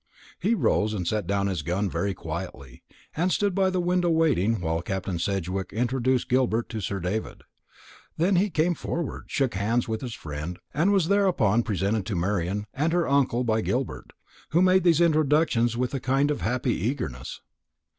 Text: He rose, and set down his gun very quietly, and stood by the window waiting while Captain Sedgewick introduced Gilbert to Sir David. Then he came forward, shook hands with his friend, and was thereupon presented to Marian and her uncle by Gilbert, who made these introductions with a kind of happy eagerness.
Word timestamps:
He 0.39 0.55
rose, 0.55 0.95
and 0.95 1.05
set 1.07 1.27
down 1.27 1.45
his 1.45 1.61
gun 1.61 1.87
very 1.87 2.15
quietly, 2.15 2.81
and 3.15 3.31
stood 3.31 3.53
by 3.53 3.69
the 3.69 3.79
window 3.79 4.09
waiting 4.09 4.59
while 4.59 4.81
Captain 4.81 5.19
Sedgewick 5.19 5.71
introduced 5.71 6.27
Gilbert 6.27 6.69
to 6.69 6.81
Sir 6.81 6.99
David. 6.99 7.43
Then 8.17 8.37
he 8.37 8.49
came 8.49 8.73
forward, 8.73 9.25
shook 9.27 9.53
hands 9.53 9.87
with 9.87 10.01
his 10.01 10.15
friend, 10.15 10.57
and 10.73 10.91
was 10.91 11.07
thereupon 11.07 11.61
presented 11.61 12.07
to 12.07 12.15
Marian 12.15 12.65
and 12.73 12.93
her 12.93 13.07
uncle 13.07 13.43
by 13.43 13.61
Gilbert, 13.61 14.11
who 14.49 14.63
made 14.63 14.83
these 14.83 15.01
introductions 15.01 15.77
with 15.77 15.93
a 15.93 15.99
kind 15.99 16.31
of 16.31 16.41
happy 16.41 16.73
eagerness. 16.73 17.41